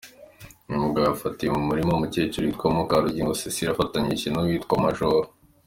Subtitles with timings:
[0.67, 5.27] Uyu mugabo yafatiwe mu murima w’umukecuru witwa Mukamurigo Cecile afatanyije n’uwitwa Majoro.